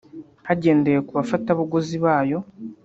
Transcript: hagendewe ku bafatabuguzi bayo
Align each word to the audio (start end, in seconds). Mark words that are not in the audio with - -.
hagendewe 0.47 0.99
ku 1.07 1.11
bafatabuguzi 1.19 1.95
bayo 2.05 2.39